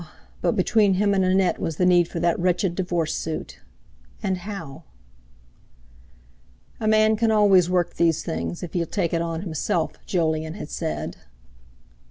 [0.41, 3.59] but between him and Annette was the need for that wretched divorce suit!
[4.23, 4.81] And how?
[6.79, 10.71] "A man can always work these things, if he'll take it on himself," Jolyon had
[10.71, 11.17] said.